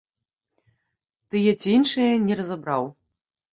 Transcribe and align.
Тыя 1.35 1.53
ці 1.61 1.69
іншыя, 1.81 2.11
не 2.27 2.41
разабраў. 2.43 2.83